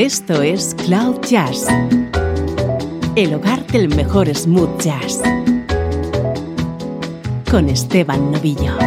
Esto 0.00 0.40
es 0.40 0.74
Cloud 0.86 1.20
Jazz, 1.28 1.66
el 3.16 3.34
hogar 3.34 3.66
del 3.66 3.94
mejor 3.94 4.34
smooth 4.34 4.80
jazz, 4.80 5.20
con 7.50 7.68
Esteban 7.68 8.32
Novillo. 8.32 8.78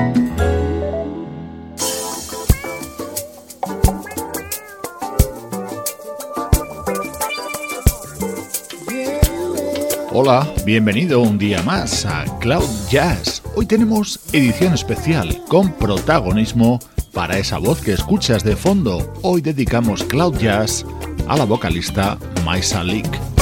Hola, 10.11 10.52
bienvenido 10.66 11.21
un 11.21 11.38
día 11.38 11.61
más 11.61 12.07
a 12.07 12.25
Cloud 12.39 12.66
Jazz. 12.89 13.43
Hoy 13.55 13.68
tenemos 13.68 14.20
edición 14.34 14.73
especial 14.73 15.43
con 15.48 15.73
protagonismo 15.73 16.80
para 17.14 17.38
esa 17.38 17.59
voz 17.59 17.82
que 17.82 17.93
escuchas 17.93 18.43
de 18.43 18.56
fondo. 18.56 19.14
Hoy 19.21 19.42
dedicamos 19.42 20.04
Cloud 20.04 20.39
Jazz 20.39 20.84
a 21.27 21.37
la 21.37 21.45
vocalista 21.45 22.18
Maisa 22.43 22.83
Leak. 22.83 23.32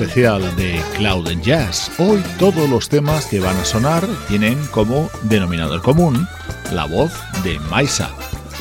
Especial 0.00 0.56
de 0.56 0.80
Cloud 0.96 1.28
Jazz. 1.42 1.90
Hoy 1.98 2.22
todos 2.38 2.70
los 2.70 2.88
temas 2.88 3.26
que 3.26 3.38
van 3.38 3.56
a 3.58 3.66
sonar 3.66 4.02
tienen 4.28 4.58
como 4.68 5.10
denominador 5.24 5.82
común 5.82 6.26
la 6.72 6.86
voz 6.86 7.12
de 7.44 7.58
Maisa. 7.70 8.10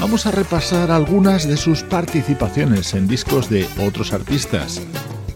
Vamos 0.01 0.25
a 0.25 0.31
repasar 0.31 0.91
algunas 0.91 1.47
de 1.47 1.55
sus 1.55 1.81
participaciones 1.83 2.93
en 2.93 3.07
discos 3.07 3.49
de 3.49 3.65
otros 3.79 4.11
artistas. 4.11 4.81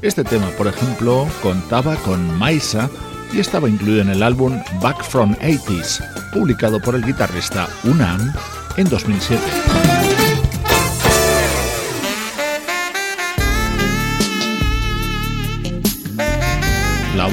Este 0.01 0.25
tema, 0.25 0.47
por 0.57 0.67
ejemplo, 0.67 1.25
contaba 1.41 1.95
con 1.95 2.37
Maisa 2.37 2.89
y 3.31 3.39
estaba 3.39 3.69
incluido 3.69 4.01
en 4.01 4.09
el 4.09 4.23
álbum 4.23 4.61
Back 4.81 5.05
from 5.05 5.35
80s, 5.35 6.03
publicado 6.33 6.81
por 6.81 6.95
el 6.95 7.05
guitarrista 7.05 7.69
Unam 7.85 8.33
en 8.75 8.89
2007. 8.89 9.92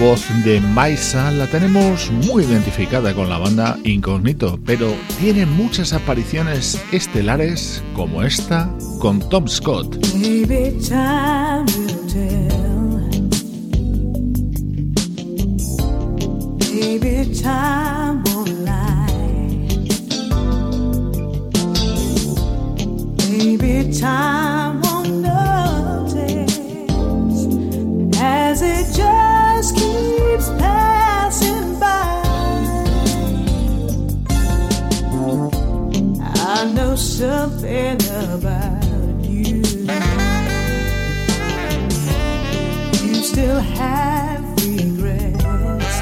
Voz 0.00 0.26
de 0.44 0.62
Maisa 0.62 1.30
la 1.30 1.46
tenemos 1.46 2.10
muy 2.10 2.44
identificada 2.44 3.14
con 3.14 3.28
la 3.28 3.36
banda 3.36 3.78
Incognito, 3.84 4.58
pero 4.64 4.94
tiene 5.20 5.44
muchas 5.44 5.92
apariciones 5.92 6.82
estelares 6.90 7.82
como 7.94 8.22
esta 8.22 8.74
con 8.98 9.20
Tom 9.28 9.46
Scott. 9.46 9.98
Something 37.20 38.00
about 38.32 38.82
you. 39.28 39.60
You 43.04 43.14
still 43.22 43.60
have 43.60 44.42
regrets, 44.64 45.96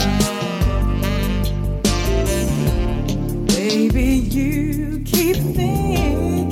baby. 3.52 4.06
You 4.30 5.02
keep 5.04 5.36
thinking 5.56 6.47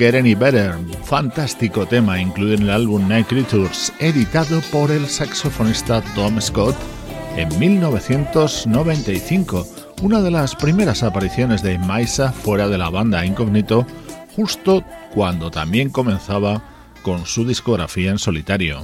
Get 0.00 0.14
Any 0.14 0.34
Better, 0.34 0.74
fantástico 1.04 1.84
tema 1.84 2.18
incluido 2.18 2.54
en 2.54 2.62
el 2.62 2.70
álbum 2.70 3.06
Night 3.06 3.26
Creatures, 3.26 3.92
editado 3.98 4.62
por 4.72 4.90
el 4.90 5.06
saxofonista 5.06 6.00
Tom 6.14 6.40
Scott 6.40 6.74
en 7.36 7.58
1995, 7.58 9.66
una 10.00 10.22
de 10.22 10.30
las 10.30 10.56
primeras 10.56 11.02
apariciones 11.02 11.62
de 11.62 11.78
Maisa 11.78 12.32
fuera 12.32 12.66
de 12.66 12.78
la 12.78 12.88
banda 12.88 13.26
Incognito, 13.26 13.86
justo 14.34 14.82
cuando 15.12 15.50
también 15.50 15.90
comenzaba 15.90 16.62
con 17.02 17.26
su 17.26 17.46
discografía 17.46 18.10
en 18.10 18.18
solitario. 18.18 18.80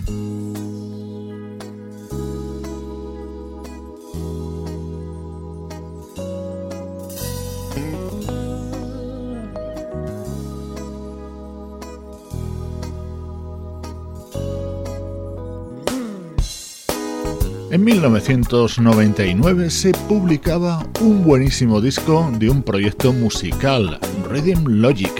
1999 17.86 19.70
se 19.70 19.92
publicaba 19.92 20.84
un 21.00 21.22
buenísimo 21.22 21.80
disco 21.80 22.28
de 22.36 22.50
un 22.50 22.64
proyecto 22.64 23.12
musical, 23.12 24.00
Rhythm 24.28 24.66
Logic. 24.66 25.12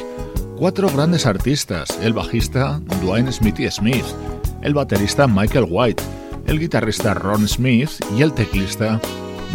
Cuatro 0.56 0.90
grandes 0.90 1.26
artistas, 1.26 1.96
el 2.02 2.12
bajista 2.12 2.80
Dwayne 3.00 3.30
Smithy 3.30 3.70
Smith, 3.70 4.04
el 4.62 4.74
baterista 4.74 5.28
Michael 5.28 5.66
White, 5.70 6.02
el 6.46 6.58
guitarrista 6.58 7.14
Ron 7.14 7.46
Smith 7.46 8.04
y 8.18 8.22
el 8.22 8.32
teclista 8.32 9.00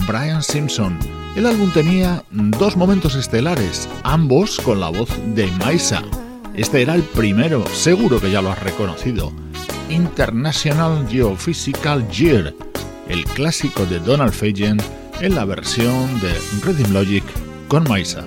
Brian 0.07 0.41
Simpson. 0.41 0.97
El 1.35 1.47
álbum 1.47 1.69
tenía 1.73 2.23
dos 2.31 2.77
momentos 2.77 3.15
estelares, 3.15 3.89
ambos 4.03 4.57
con 4.61 4.79
la 4.79 4.87
voz 4.87 5.09
de 5.35 5.47
Maisa. 5.65 6.01
Este 6.53 6.81
era 6.81 6.95
el 6.95 7.03
primero, 7.03 7.65
seguro 7.73 8.21
que 8.21 8.31
ya 8.31 8.41
lo 8.41 8.51
has 8.51 8.63
reconocido. 8.63 9.33
International 9.89 11.05
Geophysical 11.09 12.07
Year, 12.07 12.55
el 13.11 13.25
clásico 13.25 13.85
de 13.85 13.99
Donald 13.99 14.31
Fagen 14.31 14.77
en 15.19 15.35
la 15.35 15.43
versión 15.43 16.07
de 16.21 16.33
Rhythm 16.63 16.93
Logic 16.93 17.23
con 17.67 17.83
Maisa. 17.83 18.25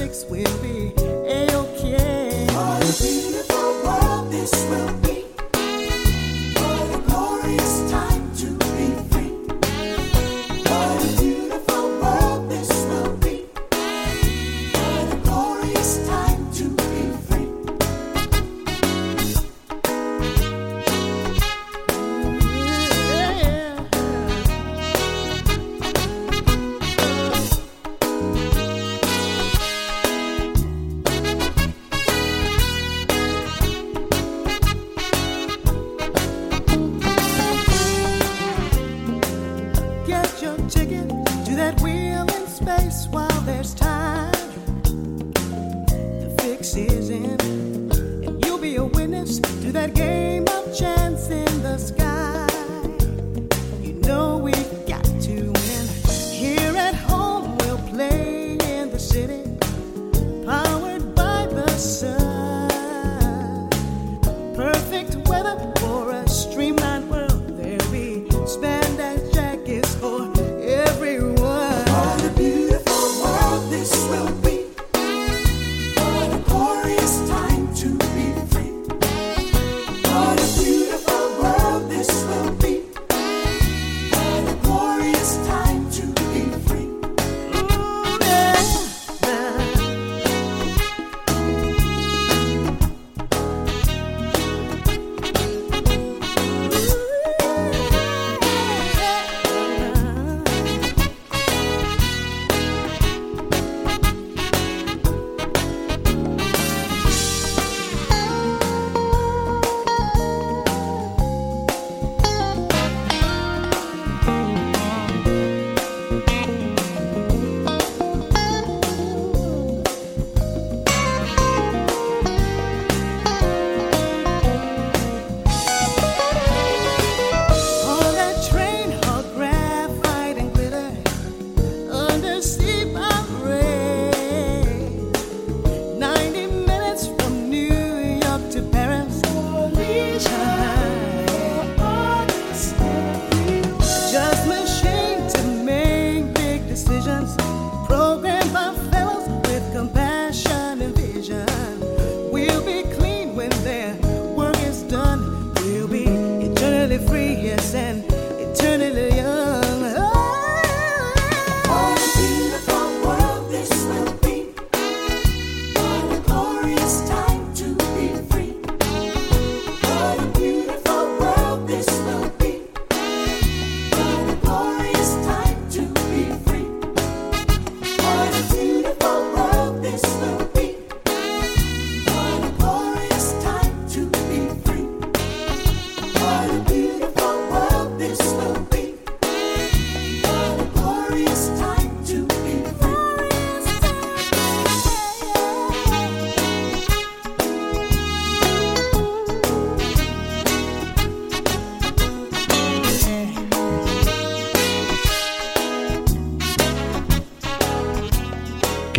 six 0.00 0.24
will 0.30 0.58
be 0.62 0.94
a 1.28 1.46
okay. 1.54 2.46
What 2.54 2.82
a 2.82 3.02
beautiful 3.02 3.70
world 3.84 4.32
this 4.32 4.50
will 4.70 4.92
be. 4.94 4.99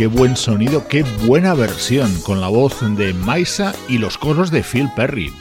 Qué 0.02 0.08
buen 0.08 0.36
sonido, 0.36 0.88
qué 0.88 1.04
buena 1.26 1.54
versión 1.54 2.12
con 2.22 2.40
la 2.40 2.48
voz 2.48 2.80
de 2.96 3.14
Maisa 3.14 3.72
y 3.88 3.98
los 3.98 4.18
coros 4.18 4.50
de 4.50 4.64
Phil 4.64 4.90
Perry. 4.96 5.32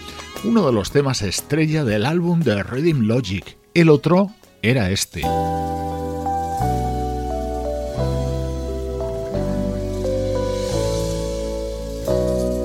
Uno 0.43 0.67
de 0.67 0.71
los 0.71 0.91
temas 0.91 1.23
estrella 1.23 1.83
del 1.83 2.05
álbum 2.05 2.41
de 2.41 2.61
Rhythm 2.61 3.07
Logic. 3.07 3.57
El 3.73 3.89
otro 3.89 4.29
era 4.61 4.91
este. 4.91 5.23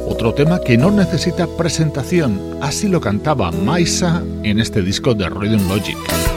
Otro 0.06 0.34
tema 0.34 0.60
que 0.60 0.76
no 0.76 0.90
necesita 0.90 1.46
presentación, 1.56 2.58
así 2.60 2.88
lo 2.88 3.00
cantaba 3.00 3.52
Maisa 3.52 4.22
en 4.42 4.60
este 4.60 4.82
disco 4.82 5.14
de 5.14 5.30
Rhythm 5.30 5.66
Logic. 5.66 6.35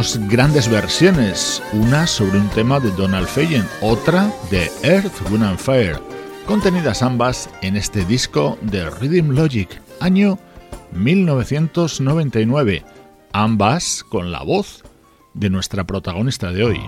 Dos 0.00 0.18
grandes 0.30 0.66
versiones, 0.70 1.62
una 1.74 2.06
sobre 2.06 2.38
un 2.38 2.48
tema 2.48 2.80
de 2.80 2.90
Donald 2.92 3.28
Fagen, 3.28 3.66
otra 3.82 4.32
de 4.50 4.70
Earth, 4.82 5.12
Wind 5.30 5.44
and 5.44 5.58
Fire, 5.58 5.98
contenidas 6.46 7.02
ambas 7.02 7.50
en 7.60 7.76
este 7.76 8.06
disco 8.06 8.56
de 8.62 8.88
Rhythm 8.88 9.32
Logic, 9.32 9.68
año 10.00 10.38
1999, 10.92 12.82
ambas 13.34 14.02
con 14.08 14.32
la 14.32 14.42
voz 14.42 14.84
de 15.34 15.50
nuestra 15.50 15.84
protagonista 15.84 16.50
de 16.50 16.64
hoy. 16.64 16.80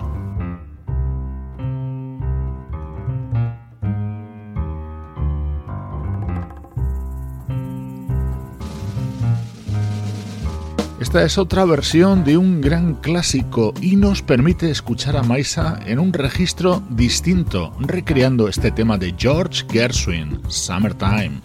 Esta 11.13 11.25
es 11.25 11.37
otra 11.37 11.63
versión 11.65 12.23
de 12.23 12.37
un 12.37 12.59
gran 12.59 12.95
clásico 12.95 13.75
y 13.79 13.97
nos 13.97 14.23
permite 14.23 14.71
escuchar 14.71 15.15
a 15.15 15.21
Maisa 15.21 15.79
en 15.85 15.99
un 15.99 16.11
registro 16.11 16.81
distinto, 16.89 17.71
recreando 17.81 18.47
este 18.47 18.71
tema 18.71 18.97
de 18.97 19.13
George 19.15 19.63
Gershwin, 19.69 20.41
Summertime. 20.49 21.39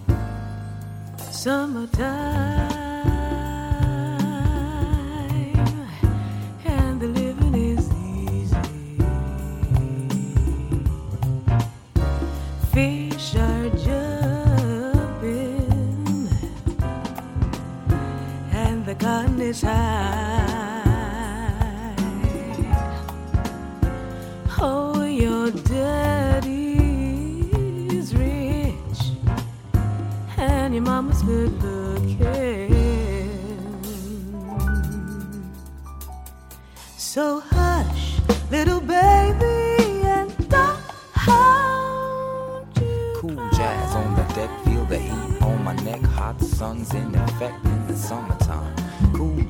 Summertime. 1.30 2.87
desire. 19.52 20.27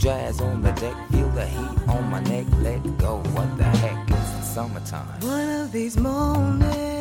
Jazz 0.08 0.40
on 0.40 0.62
the 0.62 0.72
deck, 0.72 0.96
feel 1.10 1.28
the 1.30 1.44
heat 1.44 1.88
on 1.88 2.08
my 2.10 2.20
neck. 2.22 2.46
Let 2.62 2.80
go. 2.96 3.16
What 3.34 3.48
the 3.58 3.64
heck? 3.64 4.10
It's 4.10 4.30
the 4.36 4.42
summertime. 4.42 5.20
One 5.20 5.50
of 5.60 5.70
these 5.70 5.98
mornings, 5.98 6.97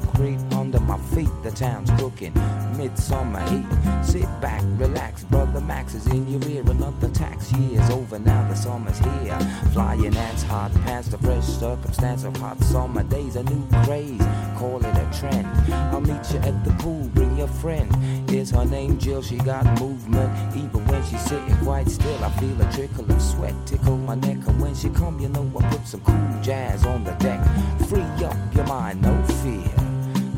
concrete 0.00 0.38
under 0.52 0.80
my 0.80 0.98
feet. 1.14 1.30
The 1.42 1.50
town's 1.50 1.90
cooking, 2.00 2.32
midsummer 2.76 3.40
heat. 3.48 3.66
Sit 4.04 4.28
back, 4.40 4.62
relax, 4.76 5.24
brother 5.24 5.60
Max 5.60 5.94
is 5.94 6.06
in 6.06 6.26
your 6.26 6.42
ear. 6.50 6.62
Another 6.62 7.08
tax 7.10 7.52
year's 7.52 7.88
over 7.90 8.18
now. 8.18 8.48
The 8.48 8.54
summer's 8.54 8.98
here. 8.98 9.38
Flying 9.72 10.16
ants, 10.16 10.42
hot 10.42 10.72
pants, 10.84 11.08
the 11.08 11.18
fresh 11.18 11.44
circumstance 11.44 12.24
of 12.24 12.36
hot 12.36 12.58
summer 12.60 13.02
days. 13.04 13.36
A 13.36 13.42
new 13.44 13.66
craze, 13.84 14.22
call 14.56 14.78
it 14.84 14.96
a 14.96 15.18
trend. 15.18 15.46
I'll 15.92 16.00
meet 16.00 16.32
you 16.32 16.38
at 16.40 16.64
the 16.64 16.72
pool, 16.78 17.08
bring 17.14 17.36
your 17.36 17.48
friend. 17.48 17.90
Is 18.30 18.50
her 18.50 18.64
name 18.64 18.98
Jill? 18.98 19.22
She 19.22 19.36
got 19.36 19.64
movement, 19.80 20.56
even 20.56 20.86
when 20.86 21.04
she's 21.04 21.22
sitting 21.22 21.56
quite 21.58 21.88
still. 21.88 22.24
I 22.24 22.30
feel 22.38 22.60
a 22.60 22.72
trickle 22.72 23.10
of 23.10 23.22
sweat 23.22 23.54
tickle 23.66 23.96
my 23.98 24.14
neck, 24.14 24.38
and 24.46 24.60
when 24.60 24.74
she 24.74 24.88
come, 24.90 25.18
you 25.20 25.28
know 25.28 25.50
I 25.58 25.70
put 25.70 25.86
some 25.86 26.00
cool 26.00 26.42
jazz 26.42 26.86
on 26.86 27.04
the 27.04 27.12
deck. 27.12 27.40
Free 27.88 28.02
up 28.24 28.36
your 28.54 28.66
mind, 28.66 29.02
no 29.02 29.22
fear. 29.42 29.89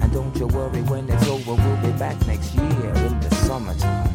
And 0.03 0.13
don't 0.13 0.37
you 0.37 0.49
worry 0.49 0.83
when 0.83 1.09
it's 1.09 1.29
over, 1.29 1.55
we'll 1.55 1.93
be 1.93 1.97
back 1.99 2.27
next 2.27 2.55
year 2.55 2.93
in 2.95 3.21
the 3.21 3.35
summertime. 3.47 4.12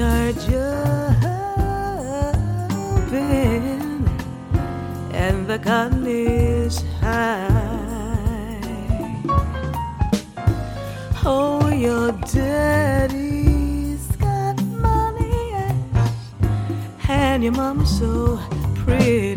Are 0.00 0.32
jumping, 0.32 1.18
and 5.12 5.46
the 5.48 5.58
cotton 5.58 6.06
is 6.06 6.84
high. 7.00 8.60
Oh, 11.24 11.68
your 11.68 12.12
daddy's 12.12 14.06
got 14.18 14.62
money 14.62 15.52
and 17.08 17.42
your 17.42 17.54
mama's 17.54 17.98
so 17.98 18.38
pretty. 18.76 19.34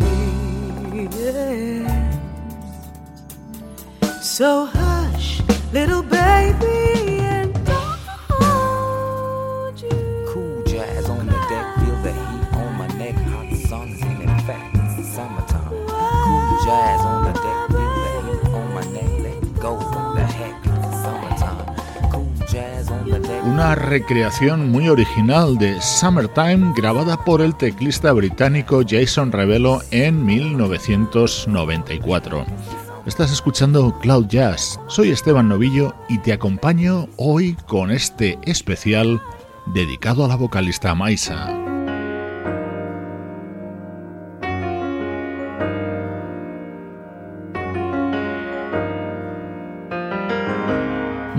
So 4.21 4.67
hush, 4.67 5.41
little 5.73 6.03
baby, 6.03 7.00
go. 19.59 19.77
The 20.15 20.25
heck? 20.25 20.61
Una 23.45 23.75
recreación 23.75 24.71
muy 24.71 24.89
original 24.89 25.57
de 25.57 25.81
Summertime 25.81 26.73
grabada 26.75 27.23
por 27.23 27.41
el 27.41 27.55
teclista 27.55 28.11
británico 28.11 28.81
Jason 28.87 29.31
Revelo 29.31 29.81
en 29.91 30.25
1994. 30.25 32.45
Estás 33.05 33.31
escuchando 33.31 33.97
Cloud 33.99 34.27
Jazz. 34.27 34.79
Soy 34.87 35.11
Esteban 35.11 35.47
Novillo 35.49 35.93
y 36.09 36.17
te 36.19 36.33
acompaño 36.33 37.07
hoy 37.17 37.55
con 37.67 37.91
este 37.91 38.39
especial 38.43 39.21
dedicado 39.67 40.25
a 40.25 40.27
la 40.27 40.35
vocalista 40.35 40.93
Maisa. 40.93 41.70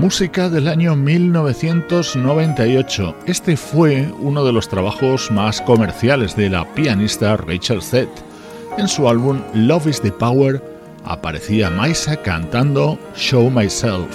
Música 0.02 0.48
del 0.48 0.66
año 0.66 0.96
1998. 0.96 3.14
Este 3.24 3.56
fue 3.56 4.12
uno 4.18 4.44
de 4.44 4.52
los 4.52 4.68
trabajos 4.68 5.30
más 5.30 5.60
comerciales 5.60 6.34
de 6.34 6.50
la 6.50 6.64
pianista 6.74 7.36
Rachel 7.36 7.80
Zett. 7.80 8.10
En 8.78 8.88
su 8.88 9.08
álbum 9.08 9.40
Love 9.54 9.86
is 9.86 10.00
the 10.00 10.10
Power 10.10 10.60
aparecía 11.04 11.70
Maisa 11.70 12.16
cantando 12.16 12.98
Show 13.14 13.48
Myself. 13.48 14.08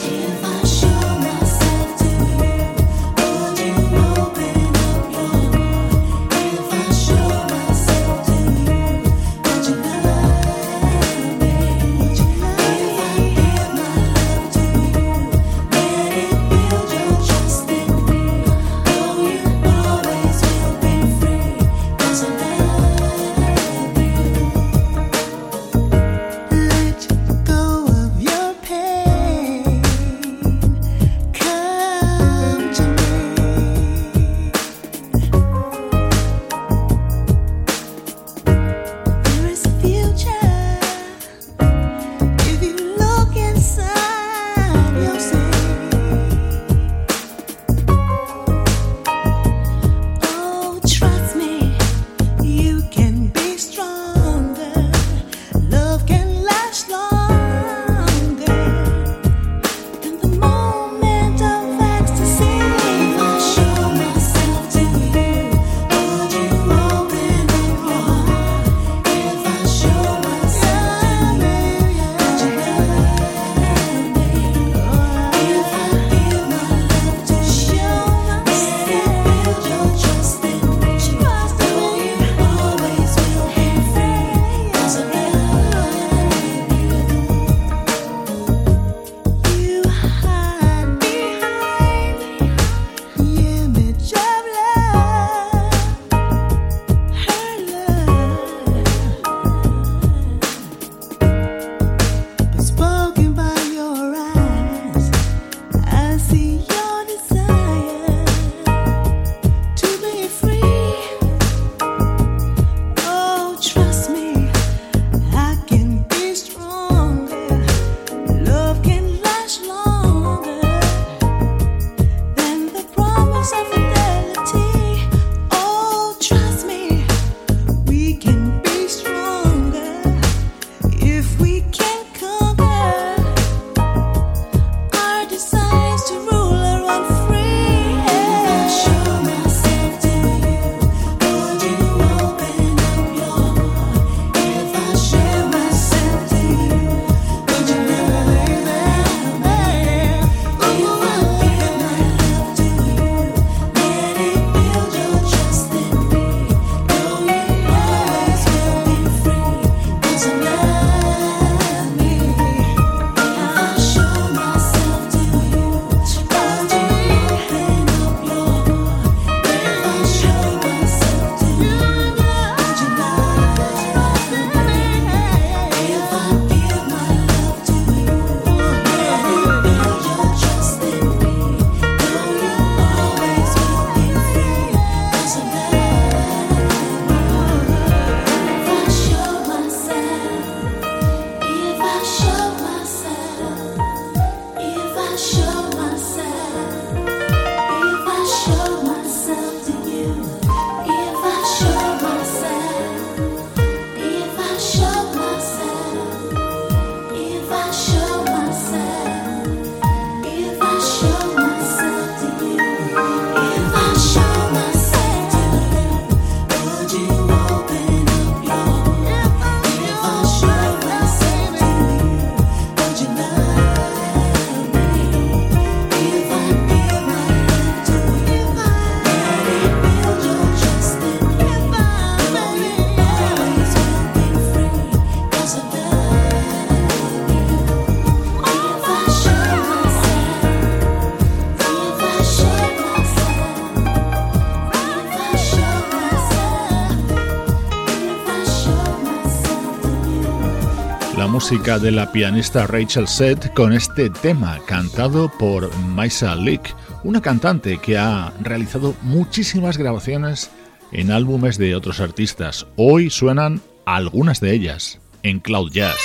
De 251.49 251.91
la 251.91 252.11
pianista 252.11 252.67
Rachel 252.67 253.07
Seth 253.07 253.53
con 253.53 253.71
este 253.71 254.09
tema 254.09 254.59
cantado 254.65 255.31
por 255.39 255.73
Maisa 255.77 256.35
Leak, 256.35 256.75
una 257.05 257.21
cantante 257.21 257.77
que 257.77 257.97
ha 257.97 258.33
realizado 258.41 258.93
muchísimas 259.01 259.77
grabaciones 259.77 260.51
en 260.91 261.09
álbumes 261.09 261.57
de 261.57 261.73
otros 261.73 262.01
artistas. 262.01 262.67
Hoy 262.75 263.09
suenan 263.09 263.61
algunas 263.85 264.41
de 264.41 264.51
ellas 264.51 264.99
en 265.23 265.39
Cloud 265.39 265.71
Jazz. 265.71 265.95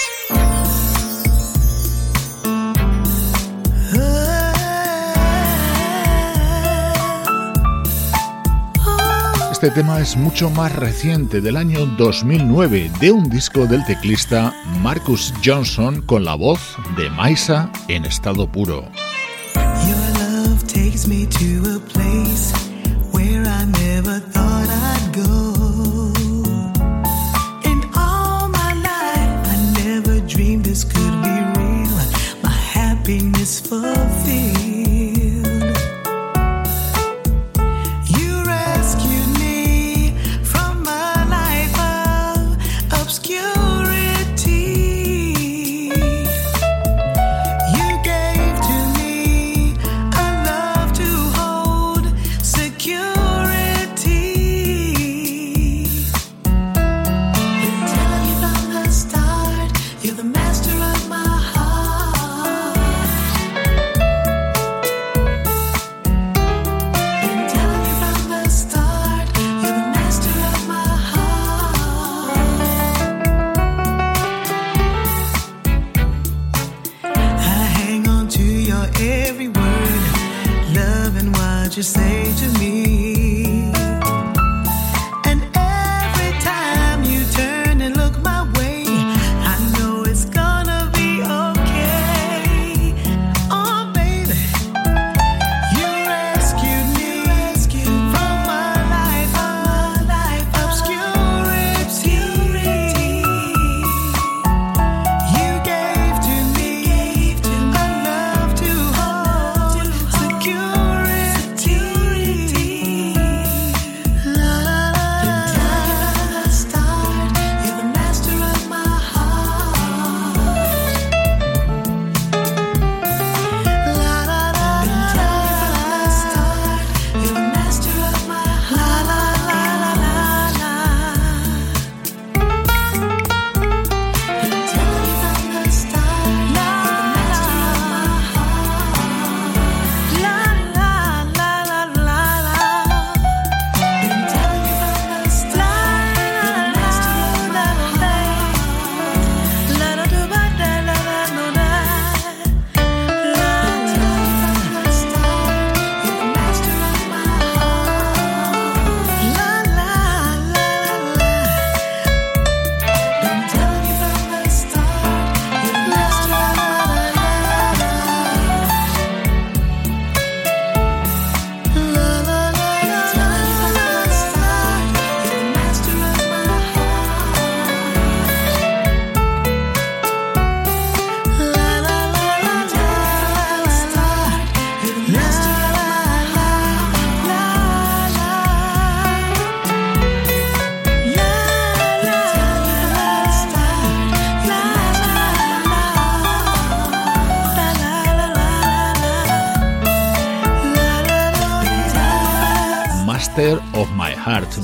Este 9.63 9.81
tema 9.81 10.01
es 10.01 10.17
mucho 10.17 10.51
más 10.51 10.75
reciente, 10.75 11.41
del 11.41 11.57
año 11.57 11.87
2009, 11.87 12.91
de 13.01 13.13
un 13.13 13.31
disco 13.31 13.65
del 13.69 13.85
teclista 13.85 14.53
Marcus 14.81 15.33
Johnson 15.45 16.03
con 16.03 16.25
la 16.25 16.35
voz 16.35 16.75
de 16.97 17.09
Maisa 17.11 17.71
en 17.87 18.05
estado 18.05 18.51
puro. 18.51 18.91
say 82.03 82.33
to 82.35 82.49
me 82.59 83.12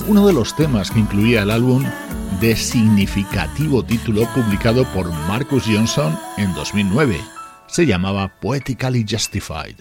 uno 0.08 0.26
de 0.26 0.32
los 0.32 0.54
temas 0.54 0.90
que 0.90 1.00
incluía 1.00 1.42
el 1.42 1.50
álbum 1.50 1.84
de 2.40 2.54
significativo 2.54 3.82
título 3.82 4.28
publicado 4.34 4.84
por 4.92 5.10
Marcus 5.26 5.64
Johnson 5.66 6.18
en 6.36 6.52
2009. 6.54 7.18
Se 7.66 7.86
llamaba 7.86 8.28
Poetically 8.40 9.06
Justified. 9.08 9.76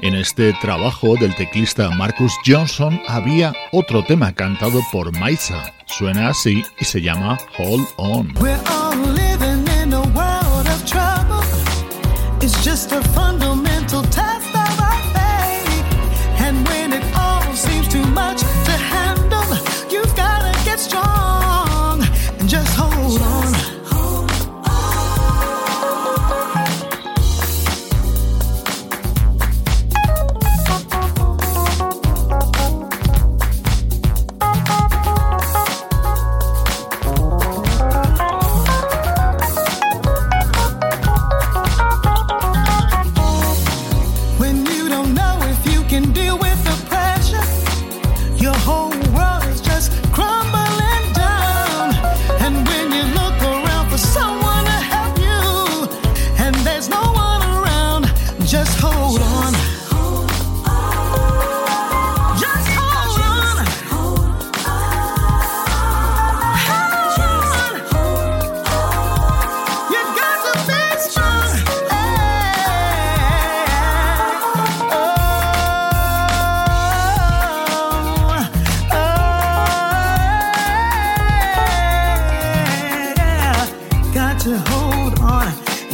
En 0.00 0.14
este 0.14 0.52
trabajo 0.60 1.16
del 1.16 1.34
teclista 1.34 1.90
Marcus 1.90 2.32
Johnson 2.46 3.00
había 3.08 3.52
otro 3.72 4.04
tema 4.04 4.32
cantado 4.32 4.80
por 4.92 5.16
Maisa. 5.18 5.72
Suena 5.86 6.28
así 6.28 6.62
y 6.78 6.84
se 6.84 7.02
llama 7.02 7.38
Hold 7.58 7.88
On. 7.96 8.77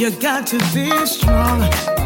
You 0.04 0.10
got 0.10 0.46
to 0.48 0.58
be 0.74 1.06
strong. 1.06 2.03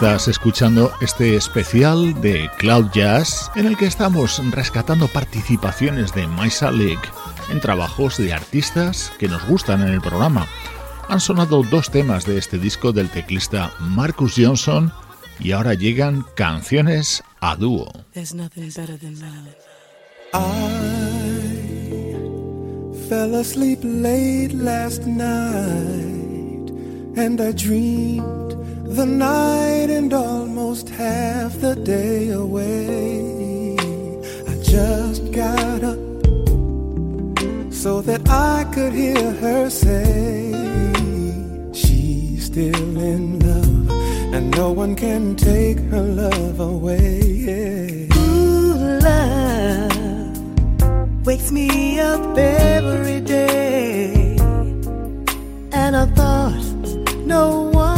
Estás 0.00 0.28
escuchando 0.28 0.90
este 1.02 1.36
especial 1.36 2.18
de 2.22 2.48
Cloud 2.56 2.86
Jazz 2.94 3.50
en 3.54 3.66
el 3.66 3.76
que 3.76 3.84
estamos 3.84 4.40
rescatando 4.50 5.08
participaciones 5.08 6.14
de 6.14 6.26
Maisa 6.26 6.70
League 6.70 7.02
en 7.50 7.60
trabajos 7.60 8.16
de 8.16 8.32
artistas 8.32 9.12
que 9.18 9.28
nos 9.28 9.46
gustan 9.46 9.82
en 9.82 9.88
el 9.88 10.00
programa. 10.00 10.46
Han 11.10 11.20
sonado 11.20 11.62
dos 11.64 11.90
temas 11.90 12.24
de 12.24 12.38
este 12.38 12.56
disco 12.56 12.92
del 12.92 13.10
teclista 13.10 13.74
Marcus 13.78 14.36
Johnson 14.38 14.90
y 15.38 15.52
ahora 15.52 15.74
llegan 15.74 16.24
canciones 16.34 17.22
a 17.40 17.56
dúo. 17.56 17.92
Fell 23.10 23.34
asleep 23.34 23.80
late 23.82 24.54
last 24.54 25.04
night 25.04 26.70
and 27.18 27.38
I 27.38 27.52
dreamed 27.52 28.59
the 28.96 29.06
night 29.06 29.88
and 29.88 30.12
almost 30.12 30.88
half 30.88 31.60
the 31.60 31.76
day 31.76 32.30
away. 32.30 33.76
I 34.48 34.54
just 34.62 35.30
got 35.32 35.84
up 35.84 35.98
so 37.72 38.02
that 38.02 38.28
I 38.28 38.64
could 38.74 38.92
hear 38.92 39.32
her 39.44 39.70
say 39.70 40.52
she's 41.72 42.46
still 42.46 42.98
in 42.98 43.38
love 43.38 43.90
and 44.34 44.50
no 44.56 44.72
one 44.72 44.96
can 44.96 45.36
take 45.36 45.78
her 45.92 46.02
love 46.02 46.58
away. 46.58 48.08
Ooh, 48.16 48.74
love 49.08 49.90
wakes 51.24 51.52
me 51.52 52.00
up 52.00 52.36
every 52.36 53.20
day. 53.20 54.36
And 55.72 55.96
I 55.96 56.06
thought 56.06 56.64
no 57.24 57.70
one 57.72 57.89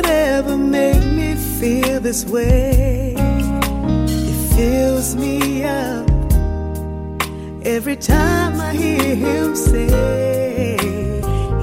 could 0.00 0.10
ever 0.10 0.56
make 0.56 1.04
me 1.04 1.34
feel 1.34 1.98
this 2.00 2.24
way. 2.24 3.14
It 3.16 4.54
fills 4.54 5.16
me 5.16 5.64
up 5.64 6.08
every 7.64 7.96
time 7.96 8.60
I 8.60 8.72
hear 8.74 9.14
him 9.16 9.56
say 9.56 10.76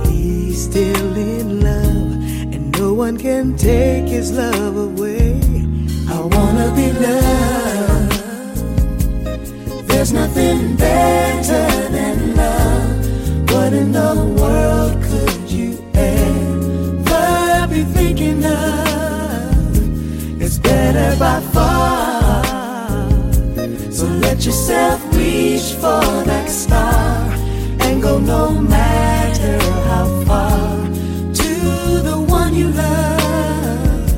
he's 0.07 0.65
still 0.69 1.15
in 1.15 1.61
love 1.61 2.53
and 2.53 2.77
no 2.77 2.93
one 2.93 3.17
can 3.17 3.55
take 3.55 4.07
his 4.17 4.31
love 4.33 4.75
away. 4.89 5.39
I 6.09 6.19
wanna 6.35 6.69
be 6.79 6.87
loved. 7.05 8.21
There's 9.87 10.11
nothing 10.11 10.75
better 10.75 11.67
than 11.95 12.35
love. 12.35 13.51
What 13.51 13.71
in 13.73 13.91
the 13.93 14.13
world 14.39 14.84
of? 18.45 20.41
It's 20.41 20.57
better 20.57 21.17
by 21.19 21.39
far. 21.53 22.43
So 23.91 24.05
let 24.07 24.45
yourself 24.45 25.01
reach 25.15 25.73
for 25.81 26.03
that 26.29 26.49
star 26.49 27.31
and 27.79 28.01
go 28.01 28.19
no 28.19 28.51
matter 28.51 29.57
how 29.89 30.05
far 30.27 30.83
to 31.41 31.51
the 32.09 32.17
one 32.27 32.53
you 32.53 32.67
love. 32.69 34.09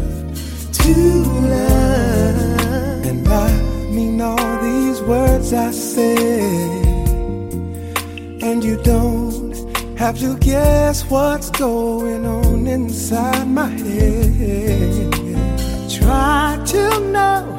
To 0.82 0.94
love. 1.54 3.06
And 3.10 3.28
I 3.28 3.52
mean 3.96 4.20
all 4.20 4.62
these 4.62 5.00
words 5.02 5.54
I 5.54 5.72
say. 5.72 6.16
And 8.42 8.64
you 8.64 8.78
don't 8.84 9.17
have 9.98 10.20
to 10.20 10.38
guess 10.38 11.04
what's 11.10 11.50
going 11.50 12.24
on 12.24 12.68
inside 12.68 13.48
my 13.48 13.68
head. 13.68 15.12
Try 15.90 16.62
to 16.68 17.00
know 17.00 17.58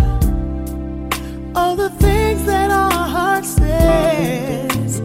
all 1.57 1.75
the 1.75 1.91
things 1.91 2.45
that 2.45 2.71
our 2.71 2.93
heart 2.93 3.45
says. 3.45 5.01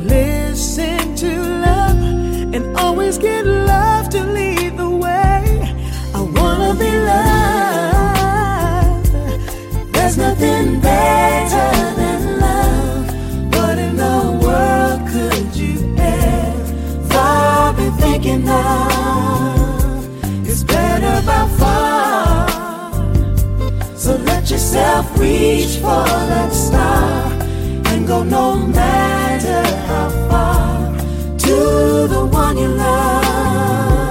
Listen 0.00 1.14
to 1.16 1.30
love 1.66 2.54
and 2.54 2.74
always 2.78 3.18
get 3.18 3.44
love 3.44 4.08
to 4.08 4.24
lead 4.24 4.78
the 4.78 4.88
way. 4.88 5.74
I 6.14 6.20
wanna 6.22 6.74
be 6.74 6.90
loved. 7.12 8.32
There's 9.92 10.16
nothing 10.16 10.80
better 10.80 11.37
of? 18.36 20.04
It's 20.46 20.62
better 20.62 21.22
by 21.26 21.48
far. 21.58 22.48
So 23.96 24.16
let 24.16 24.50
yourself 24.50 25.18
reach 25.18 25.76
for 25.76 26.04
that 26.04 26.52
star 26.52 27.32
and 27.92 28.06
go 28.06 28.22
no 28.22 28.56
matter 28.56 29.62
how 29.86 30.10
far 30.28 30.96
to 31.38 32.06
the 32.08 32.26
one 32.30 32.56
you 32.58 32.68
love. 32.68 34.07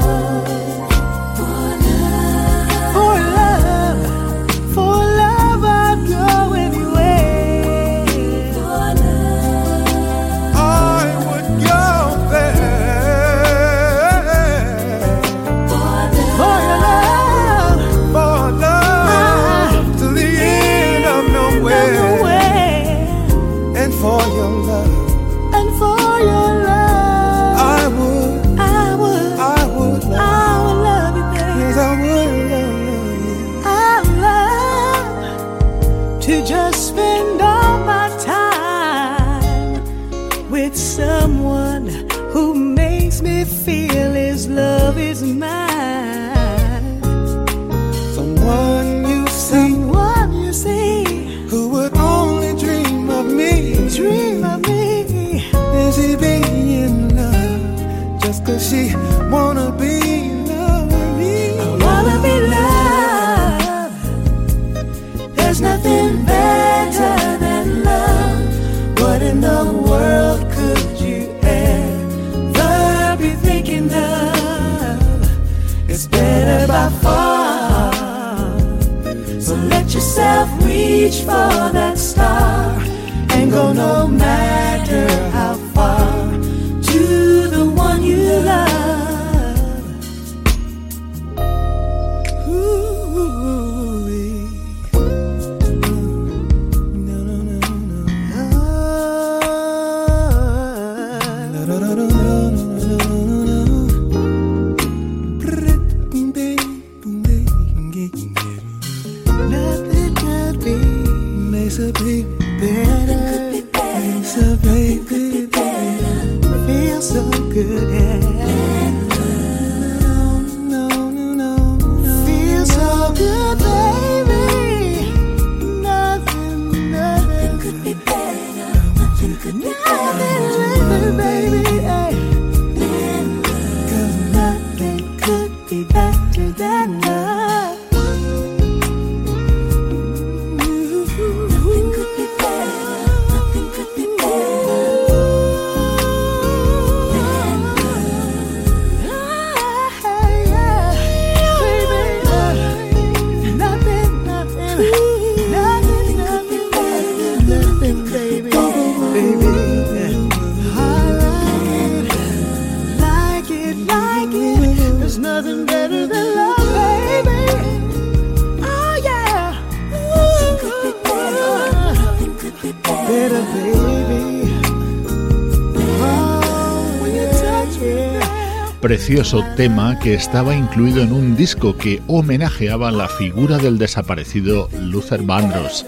precioso 178.87 179.43
tema 179.57 179.99
que 179.99 180.13
estaba 180.13 180.55
incluido 180.55 181.03
en 181.03 181.11
un 181.11 181.35
disco 181.35 181.75
que 181.75 182.01
homenajeaba 182.07 182.89
la 182.89 183.09
figura 183.09 183.57
del 183.57 183.77
desaparecido 183.77 184.69
Luther 184.79 185.23
Vandross, 185.23 185.85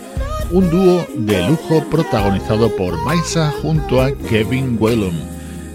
un 0.51 0.69
dúo 0.69 1.07
de 1.15 1.47
lujo 1.47 1.81
protagonizado 1.89 2.75
por 2.75 3.01
Maisa 3.05 3.53
junto 3.61 4.01
a 4.01 4.11
Kevin 4.11 4.75
Whelan. 4.77 5.17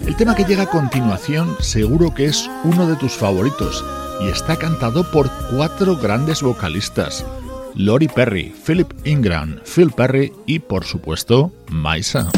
El 0.05 0.15
tema 0.15 0.35
que 0.35 0.43
llega 0.43 0.63
a 0.63 0.69
continuación 0.69 1.55
seguro 1.61 2.13
que 2.13 2.25
es 2.25 2.47
uno 2.63 2.85
de 2.87 2.95
tus 2.95 3.13
favoritos 3.13 3.83
y 4.21 4.27
está 4.27 4.55
cantado 4.55 5.09
por 5.09 5.27
cuatro 5.49 5.97
grandes 5.97 6.43
vocalistas. 6.43 7.25
Lori 7.73 8.07
Perry, 8.07 8.53
Philip 8.67 8.93
Ingram, 9.03 9.61
Phil 9.63 9.89
Perry 9.89 10.31
y 10.45 10.59
por 10.59 10.85
supuesto 10.85 11.51
Maisa. 11.71 12.29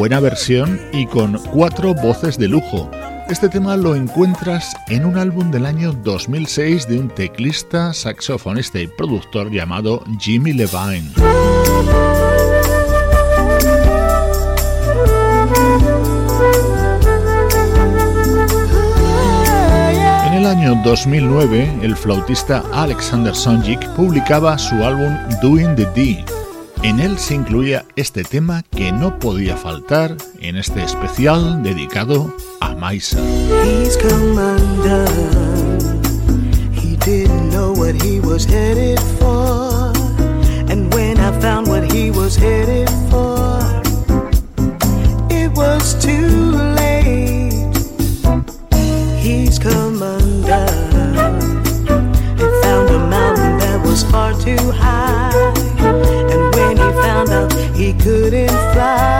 Buena 0.00 0.18
versión 0.18 0.80
y 0.94 1.04
con 1.04 1.34
cuatro 1.52 1.92
voces 1.92 2.38
de 2.38 2.48
lujo. 2.48 2.90
Este 3.28 3.50
tema 3.50 3.76
lo 3.76 3.94
encuentras 3.94 4.74
en 4.88 5.04
un 5.04 5.18
álbum 5.18 5.50
del 5.50 5.66
año 5.66 5.92
2006 5.92 6.88
de 6.88 6.98
un 6.98 7.10
teclista, 7.10 7.92
saxofonista 7.92 8.80
y 8.80 8.86
productor 8.86 9.50
llamado 9.50 10.02
Jimmy 10.18 10.54
Levine. 10.54 11.10
En 20.24 20.32
el 20.32 20.46
año 20.46 20.80
2009, 20.82 21.80
el 21.82 21.94
flautista 21.94 22.64
Alexander 22.72 23.34
Sonjik 23.36 23.86
publicaba 23.90 24.56
su 24.56 24.76
álbum 24.76 25.14
Doing 25.42 25.76
the 25.76 25.84
D 25.94 26.39
en 26.82 27.00
él 27.00 27.18
se 27.18 27.34
incluía 27.34 27.84
este 27.96 28.24
tema 28.24 28.62
que 28.62 28.92
no 28.92 29.18
podía 29.18 29.56
faltar 29.56 30.16
en 30.40 30.56
este 30.56 30.82
especial 30.82 31.62
dedicado 31.62 32.34
a 32.60 32.74
Maisa. 32.74 33.18
And 40.70 40.94
when 40.94 41.18
I 41.18 41.32
found 41.40 41.66
what 41.66 41.82
he 41.92 42.12
was 42.12 42.36
headed 42.36 42.88
for, 43.10 43.58
it 45.28 45.50
was 45.56 45.94
too 45.94 46.52
late. 46.76 47.74
He's 49.18 49.58
come 49.58 49.89
couldn't 58.30 58.48
fly, 58.72 59.19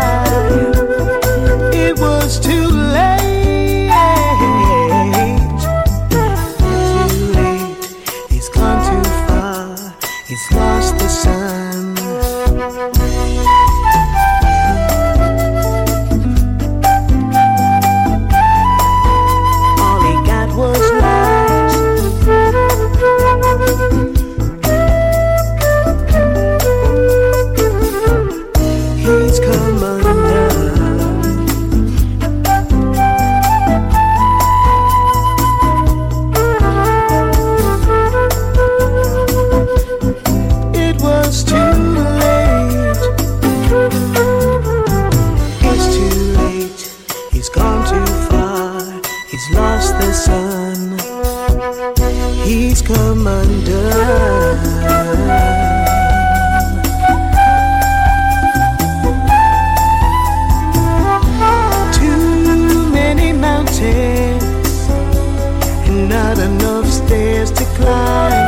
not 66.10 66.38
enough 66.38 66.86
stairs 66.86 67.52
to 67.52 67.64
climb. 67.76 68.39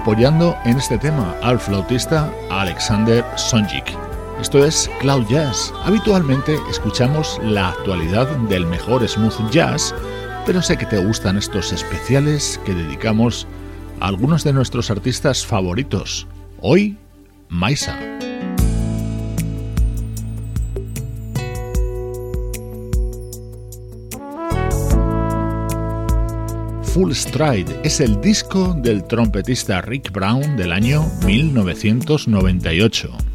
Apoyando 0.00 0.56
en 0.64 0.78
este 0.78 0.96
tema 0.96 1.36
al 1.42 1.60
flautista 1.60 2.32
Alexander 2.50 3.22
Sonjik. 3.36 3.84
Esto 4.40 4.64
es 4.64 4.90
Cloud 4.98 5.26
Jazz. 5.28 5.74
Habitualmente 5.84 6.56
escuchamos 6.70 7.38
la 7.42 7.68
actualidad 7.68 8.26
del 8.48 8.64
mejor 8.64 9.06
smooth 9.06 9.50
jazz, 9.50 9.94
pero 10.46 10.62
sé 10.62 10.78
que 10.78 10.86
te 10.86 11.04
gustan 11.04 11.36
estos 11.36 11.72
especiales 11.72 12.58
que 12.64 12.74
dedicamos 12.74 13.46
a 14.00 14.06
algunos 14.06 14.42
de 14.42 14.54
nuestros 14.54 14.90
artistas 14.90 15.44
favoritos. 15.44 16.26
Hoy, 16.62 16.96
Maisa. 17.50 18.09
Full 26.94 27.12
Stride 27.12 27.82
es 27.84 28.00
el 28.00 28.20
disco 28.20 28.74
del 28.74 29.04
trompetista 29.04 29.80
Rick 29.80 30.10
Brown 30.10 30.56
del 30.56 30.72
año 30.72 31.06
1998. 31.24 33.29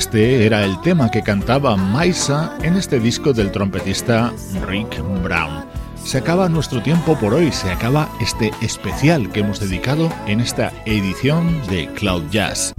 Este 0.00 0.46
era 0.46 0.64
el 0.64 0.80
tema 0.80 1.10
que 1.10 1.22
cantaba 1.22 1.76
Maisa 1.76 2.56
en 2.62 2.74
este 2.76 2.98
disco 2.98 3.34
del 3.34 3.52
trompetista 3.52 4.32
Rick 4.66 4.98
Brown. 5.22 5.66
Se 6.02 6.16
acaba 6.16 6.48
nuestro 6.48 6.82
tiempo 6.82 7.18
por 7.18 7.34
hoy, 7.34 7.52
se 7.52 7.70
acaba 7.70 8.08
este 8.18 8.50
especial 8.62 9.30
que 9.30 9.40
hemos 9.40 9.60
dedicado 9.60 10.10
en 10.26 10.40
esta 10.40 10.72
edición 10.86 11.60
de 11.68 11.86
Cloud 11.92 12.22
Jazz. 12.30 12.72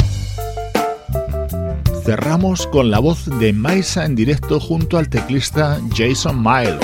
Cerramos 2.03 2.65
con 2.65 2.89
la 2.89 2.97
voz 2.97 3.27
de 3.37 3.53
Maisa 3.53 4.03
en 4.03 4.15
directo 4.15 4.59
junto 4.59 4.97
al 4.97 5.07
teclista 5.07 5.79
Jason 5.95 6.41
Miles. 6.41 6.79